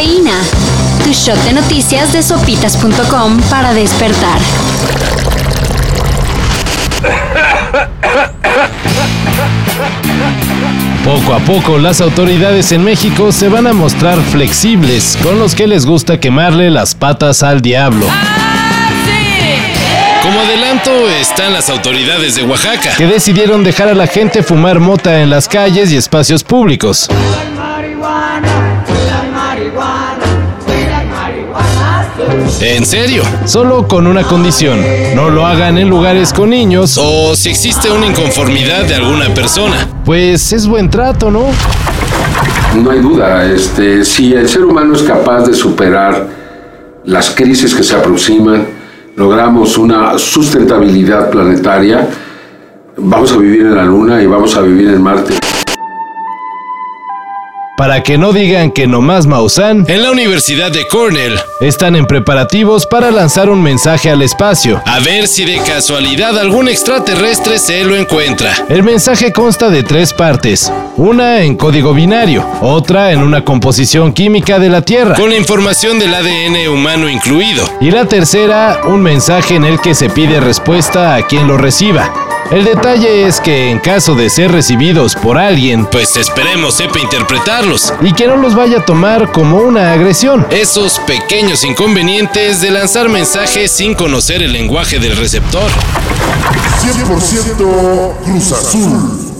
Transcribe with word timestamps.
Cafeína. 0.00 0.40
Tu 1.04 1.12
shot 1.12 1.36
de 1.44 1.52
noticias 1.52 2.10
de 2.14 2.22
sopitas.com 2.22 3.38
para 3.50 3.74
despertar. 3.74 4.40
Poco 11.04 11.34
a 11.34 11.38
poco 11.40 11.76
las 11.76 12.00
autoridades 12.00 12.72
en 12.72 12.82
México 12.82 13.30
se 13.30 13.48
van 13.48 13.66
a 13.66 13.74
mostrar 13.74 14.18
flexibles 14.22 15.18
con 15.22 15.38
los 15.38 15.54
que 15.54 15.66
les 15.66 15.84
gusta 15.84 16.18
quemarle 16.18 16.70
las 16.70 16.94
patas 16.94 17.42
al 17.42 17.60
diablo. 17.60 18.06
Como 20.22 20.40
adelanto 20.40 21.10
están 21.10 21.52
las 21.52 21.68
autoridades 21.68 22.36
de 22.36 22.44
Oaxaca, 22.44 22.94
que 22.96 23.06
decidieron 23.06 23.64
dejar 23.64 23.88
a 23.88 23.94
la 23.94 24.06
gente 24.06 24.42
fumar 24.42 24.80
mota 24.80 25.20
en 25.20 25.28
las 25.28 25.46
calles 25.46 25.92
y 25.92 25.96
espacios 25.96 26.42
públicos. 26.42 27.06
En 32.60 32.84
serio, 32.84 33.22
solo 33.46 33.88
con 33.88 34.06
una 34.06 34.22
condición, 34.22 34.80
no 35.14 35.30
lo 35.30 35.46
hagan 35.46 35.78
en 35.78 35.88
lugares 35.88 36.32
con 36.32 36.50
niños 36.50 36.98
o 36.98 37.34
si 37.34 37.50
existe 37.50 37.90
una 37.90 38.06
inconformidad 38.06 38.84
de 38.84 38.96
alguna 38.96 39.32
persona. 39.34 39.88
Pues 40.04 40.52
es 40.52 40.66
buen 40.66 40.90
trato, 40.90 41.30
¿no? 41.30 41.46
No 42.76 42.90
hay 42.90 43.00
duda, 43.00 43.46
este, 43.46 44.04
si 44.04 44.32
el 44.32 44.48
ser 44.48 44.64
humano 44.64 44.94
es 44.94 45.02
capaz 45.02 45.44
de 45.44 45.54
superar 45.54 46.28
las 47.04 47.30
crisis 47.30 47.74
que 47.74 47.82
se 47.82 47.96
aproximan, 47.96 48.66
logramos 49.16 49.76
una 49.78 50.18
sustentabilidad 50.18 51.30
planetaria, 51.30 52.08
vamos 52.96 53.32
a 53.32 53.38
vivir 53.38 53.62
en 53.62 53.74
la 53.74 53.84
Luna 53.84 54.22
y 54.22 54.26
vamos 54.26 54.54
a 54.56 54.60
vivir 54.60 54.88
en 54.88 55.02
Marte 55.02 55.49
para 57.80 58.02
que 58.02 58.18
no 58.18 58.34
digan 58.34 58.72
que 58.72 58.86
nomás 58.86 59.26
Maussan, 59.26 59.86
en 59.88 60.02
la 60.02 60.10
Universidad 60.10 60.70
de 60.70 60.86
Cornell. 60.86 61.40
están 61.62 61.96
en 61.96 62.04
preparativos 62.04 62.84
para 62.84 63.10
lanzar 63.10 63.48
un 63.48 63.62
mensaje 63.62 64.10
al 64.10 64.20
espacio, 64.20 64.82
a 64.84 65.00
ver 65.00 65.26
si 65.26 65.46
de 65.46 65.56
casualidad 65.60 66.38
algún 66.38 66.68
extraterrestre 66.68 67.58
se 67.58 67.82
lo 67.84 67.96
encuentra. 67.96 68.52
El 68.68 68.82
mensaje 68.82 69.32
consta 69.32 69.70
de 69.70 69.82
tres 69.82 70.12
partes, 70.12 70.70
una 70.98 71.40
en 71.40 71.56
código 71.56 71.94
binario, 71.94 72.46
otra 72.60 73.12
en 73.12 73.22
una 73.22 73.46
composición 73.46 74.12
química 74.12 74.58
de 74.58 74.68
la 74.68 74.82
Tierra, 74.82 75.14
con 75.14 75.30
la 75.30 75.38
información 75.38 75.98
del 75.98 76.14
ADN 76.14 76.68
humano 76.68 77.08
incluido, 77.08 77.64
y 77.80 77.90
la 77.90 78.04
tercera, 78.04 78.82
un 78.88 79.00
mensaje 79.00 79.54
en 79.54 79.64
el 79.64 79.80
que 79.80 79.94
se 79.94 80.10
pide 80.10 80.38
respuesta 80.38 81.14
a 81.14 81.26
quien 81.26 81.48
lo 81.48 81.56
reciba. 81.56 82.29
El 82.50 82.64
detalle 82.64 83.28
es 83.28 83.40
que 83.40 83.70
en 83.70 83.78
caso 83.78 84.16
de 84.16 84.28
ser 84.28 84.50
recibidos 84.50 85.14
por 85.14 85.38
alguien, 85.38 85.86
pues 85.86 86.16
esperemos 86.16 86.74
sepa 86.74 86.98
interpretarlos 86.98 87.94
y 88.00 88.12
que 88.12 88.26
no 88.26 88.36
los 88.36 88.56
vaya 88.56 88.78
a 88.78 88.84
tomar 88.84 89.30
como 89.30 89.58
una 89.58 89.92
agresión. 89.92 90.44
Esos 90.50 90.98
pequeños 90.98 91.62
inconvenientes 91.62 92.60
de 92.60 92.72
lanzar 92.72 93.08
mensajes 93.08 93.70
sin 93.70 93.94
conocer 93.94 94.42
el 94.42 94.52
lenguaje 94.52 94.98
del 94.98 95.16
receptor. 95.16 95.70
100% 96.82 98.14
Cruz 98.24 98.52
Azul. 98.52 99.30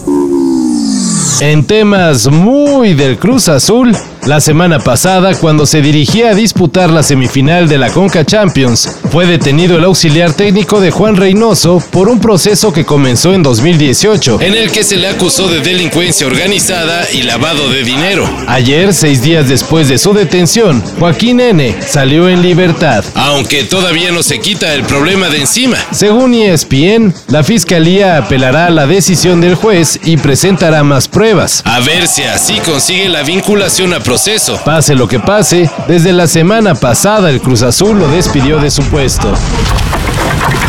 En 1.41 1.65
temas 1.65 2.27
muy 2.27 2.93
del 2.93 3.19
Cruz 3.19 3.49
Azul, 3.49 3.93
la 4.25 4.39
semana 4.39 4.79
pasada, 4.79 5.33
cuando 5.35 5.65
se 5.65 5.81
dirigía 5.81 6.29
a 6.29 6.35
disputar 6.35 6.91
la 6.91 7.01
semifinal 7.01 7.67
de 7.67 7.77
la 7.77 7.89
Conca 7.89 8.23
Champions, 8.23 8.97
fue 9.11 9.25
detenido 9.25 9.77
el 9.77 9.83
auxiliar 9.83 10.33
técnico 10.33 10.79
de 10.79 10.91
Juan 10.91 11.15
Reynoso 11.15 11.83
por 11.91 12.07
un 12.07 12.19
proceso 12.19 12.71
que 12.71 12.85
comenzó 12.85 13.33
en 13.33 13.41
2018, 13.41 14.39
en 14.41 14.53
el 14.53 14.71
que 14.71 14.83
se 14.83 14.97
le 14.97 15.07
acusó 15.07 15.47
de 15.47 15.61
delincuencia 15.61 16.27
organizada 16.27 17.09
y 17.11 17.23
lavado 17.23 17.69
de 17.69 17.83
dinero. 17.83 18.29
Ayer, 18.47 18.93
seis 18.93 19.23
días 19.23 19.49
después 19.49 19.89
de 19.89 19.97
su 19.97 20.13
detención, 20.13 20.83
Joaquín 20.99 21.39
N. 21.39 21.75
salió 21.87 22.29
en 22.29 22.41
libertad, 22.41 23.03
aunque 23.15 23.63
todavía 23.63 24.11
no 24.11 24.21
se 24.21 24.39
quita 24.39 24.73
el 24.73 24.83
problema 24.83 25.29
de 25.29 25.39
encima. 25.39 25.77
Según 25.91 26.33
ESPN, 26.33 27.13
la 27.27 27.43
fiscalía 27.43 28.17
apelará 28.17 28.67
a 28.67 28.71
la 28.71 28.85
decisión 28.85 29.41
del 29.41 29.55
juez 29.55 29.99
y 30.03 30.17
presentará 30.17 30.83
más 30.83 31.07
pruebas. 31.07 31.63
A 31.65 31.79
ver 31.79 32.07
si 32.07 32.23
así 32.23 32.59
consigue 32.59 33.09
la 33.09 33.23
vinculación 33.23 33.93
a 33.93 33.99
proceso. 34.11 34.59
Pase 34.65 34.93
lo 34.93 35.07
que 35.07 35.19
pase, 35.21 35.69
desde 35.87 36.11
la 36.11 36.27
semana 36.27 36.75
pasada 36.75 37.29
el 37.29 37.39
Cruz 37.39 37.63
Azul 37.63 37.97
lo 37.97 38.09
despidió 38.09 38.59
de 38.59 38.69
su 38.69 38.83
puesto. 38.89 39.31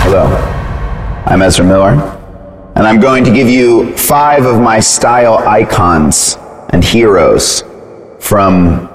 Hello, 0.04 0.28
I'm 1.26 1.42
Ezra 1.42 1.64
Miller, 1.64 2.00
and 2.76 2.86
I'm 2.86 3.00
going 3.00 3.24
to 3.24 3.32
give 3.32 3.50
you 3.50 3.92
five 3.96 4.46
of 4.46 4.60
my 4.60 4.80
style 4.80 5.42
icons 5.44 6.38
and 6.70 6.84
heroes 6.84 7.64
from 8.20 8.88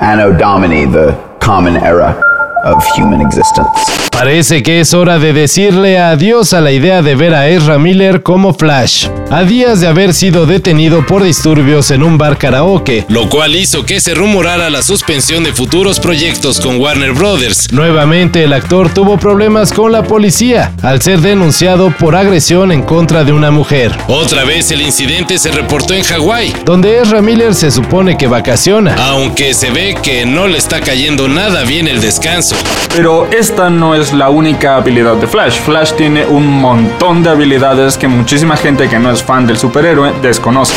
Anno 0.00 0.32
Domini, 0.32 0.86
the 0.86 1.14
common 1.38 1.76
era 1.76 2.20
of 2.64 2.84
human 2.96 3.20
existence. 3.20 3.68
Parece 4.10 4.64
que 4.64 4.80
es 4.80 4.92
hora 4.92 5.20
de 5.20 5.32
decirle 5.32 6.00
adiós 6.00 6.52
a 6.52 6.60
la 6.60 6.72
idea 6.72 7.00
de 7.00 7.14
ver 7.14 7.34
a 7.34 7.46
Ezra 7.46 7.78
Miller 7.78 8.24
como 8.24 8.54
Flash, 8.54 9.08
a 9.30 9.44
días 9.44 9.80
de 9.80 9.86
haber 9.86 10.14
sido 10.14 10.46
detenido 10.46 11.04
por 11.06 11.22
disturbios 11.22 11.90
en 11.90 12.02
un 12.02 12.18
bar 12.18 12.38
karaoke, 12.38 13.04
lo 13.08 13.28
cual 13.28 13.56
hizo 13.56 13.84
que 13.84 14.00
se 14.00 14.14
rumorara 14.14 14.70
la 14.70 14.82
suspensión 14.82 15.44
de 15.44 15.52
futuros 15.52 16.00
proyectos 16.00 16.60
con 16.60 16.80
Warner 16.80 17.12
Brothers. 17.12 17.72
Nuevamente 17.72 18.44
el 18.44 18.52
actor 18.52 18.92
tuvo 18.92 19.18
problemas 19.18 19.72
con 19.72 19.92
la 19.92 20.02
policía 20.02 20.72
al 20.82 21.00
ser 21.02 21.20
denunciado 21.20 21.90
por 21.90 22.14
agresión 22.14 22.72
en 22.72 22.82
contra 22.82 23.24
de 23.24 23.32
una 23.32 23.50
mujer. 23.50 23.96
Otra 24.08 24.44
vez 24.44 24.70
el 24.70 24.82
incidente 24.82 25.38
se 25.38 25.50
reportó 25.50 25.94
en 25.94 26.04
Hawái, 26.04 26.52
donde 26.64 26.98
Ezra 27.00 27.22
Miller 27.22 27.54
se 27.54 27.70
supone 27.70 28.16
que 28.16 28.26
vacaciona, 28.26 28.94
aunque 28.96 29.54
se 29.54 29.70
ve 29.70 29.96
que 30.02 30.26
no 30.26 30.46
le 30.46 30.58
está 30.58 30.80
cayendo 30.80 31.28
nada 31.28 31.62
bien 31.62 31.88
el 31.88 32.00
descanso. 32.00 32.56
Pero 32.94 33.28
esta 33.32 33.70
no 33.70 33.94
es 33.94 34.12
la 34.12 34.28
única 34.28 34.76
habilidad 34.76 35.16
de 35.16 35.26
Flash. 35.26 35.58
Flash 35.60 35.92
tiene 35.92 36.26
un 36.26 36.46
montón 36.46 37.22
de 37.22 37.30
habilidades 37.30 37.96
que 37.96 38.06
muchísima 38.06 38.56
gente 38.56 38.88
que 38.88 38.98
no 38.98 39.13
es 39.14 39.22
fan 39.22 39.46
del 39.46 39.56
superhéroe 39.56 40.12
desconoce. 40.20 40.74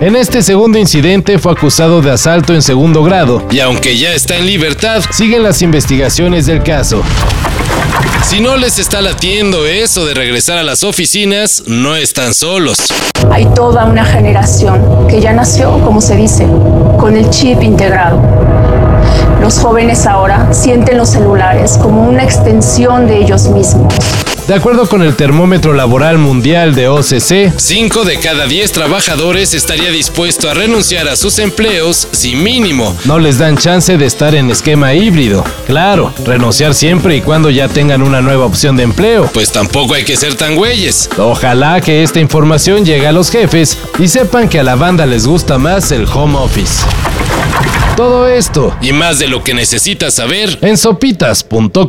En 0.00 0.16
este 0.16 0.42
segundo 0.42 0.78
incidente 0.78 1.38
fue 1.38 1.52
acusado 1.52 2.02
de 2.02 2.10
asalto 2.10 2.54
en 2.54 2.62
segundo 2.62 3.04
grado 3.04 3.46
y 3.50 3.60
aunque 3.60 3.96
ya 3.96 4.12
está 4.12 4.36
en 4.36 4.46
libertad, 4.46 5.02
siguen 5.10 5.42
las 5.42 5.62
investigaciones 5.62 6.46
del 6.46 6.62
caso. 6.62 7.02
Si 8.24 8.40
no 8.40 8.56
les 8.56 8.78
está 8.78 9.00
latiendo 9.00 9.66
eso 9.66 10.04
de 10.06 10.14
regresar 10.14 10.58
a 10.58 10.62
las 10.62 10.82
oficinas, 10.82 11.62
no 11.66 11.94
están 11.94 12.34
solos. 12.34 12.78
Hay 13.30 13.46
toda 13.54 13.84
una 13.84 14.04
generación 14.04 15.06
que 15.08 15.20
ya 15.20 15.32
nació, 15.32 15.78
como 15.84 16.00
se 16.00 16.16
dice, 16.16 16.46
con 16.98 17.16
el 17.16 17.30
chip 17.30 17.62
integrado 17.62 18.20
los 19.44 19.58
jóvenes 19.58 20.06
ahora 20.06 20.54
sienten 20.54 20.96
los 20.96 21.10
celulares 21.10 21.76
como 21.76 22.08
una 22.08 22.24
extensión 22.24 23.06
de 23.06 23.18
ellos 23.18 23.46
mismos. 23.48 23.92
De 24.46 24.52
acuerdo 24.52 24.86
con 24.86 25.02
el 25.02 25.16
termómetro 25.16 25.72
laboral 25.72 26.18
mundial 26.18 26.74
de 26.74 26.88
OCC, 26.88 27.50
5 27.56 28.04
de 28.04 28.18
cada 28.18 28.46
10 28.46 28.72
trabajadores 28.72 29.54
estaría 29.54 29.90
dispuesto 29.90 30.50
a 30.50 30.54
renunciar 30.54 31.08
a 31.08 31.16
sus 31.16 31.38
empleos 31.38 32.08
si 32.12 32.36
mínimo 32.36 32.94
no 33.06 33.18
les 33.18 33.38
dan 33.38 33.56
chance 33.56 33.96
de 33.96 34.04
estar 34.04 34.34
en 34.34 34.50
esquema 34.50 34.92
híbrido. 34.92 35.42
Claro, 35.66 36.12
renunciar 36.26 36.74
siempre 36.74 37.16
y 37.16 37.22
cuando 37.22 37.48
ya 37.48 37.68
tengan 37.68 38.02
una 38.02 38.20
nueva 38.20 38.44
opción 38.44 38.76
de 38.76 38.82
empleo. 38.82 39.30
Pues 39.32 39.50
tampoco 39.50 39.94
hay 39.94 40.04
que 40.04 40.16
ser 40.16 40.34
tan 40.34 40.56
güeyes. 40.56 41.08
Ojalá 41.16 41.80
que 41.80 42.02
esta 42.02 42.20
información 42.20 42.84
llegue 42.84 43.06
a 43.06 43.12
los 43.12 43.30
jefes 43.30 43.78
y 43.98 44.08
sepan 44.08 44.50
que 44.50 44.60
a 44.60 44.62
la 44.62 44.74
banda 44.74 45.06
les 45.06 45.26
gusta 45.26 45.56
más 45.56 45.90
el 45.90 46.06
home 46.06 46.36
office. 46.36 46.84
Todo 47.96 48.28
esto 48.28 48.76
y 48.82 48.92
más 48.92 49.18
de 49.20 49.28
lo 49.28 49.42
que 49.42 49.54
necesitas 49.54 50.14
saber 50.14 50.58
en 50.60 50.76
sopitas.com. 50.76 51.88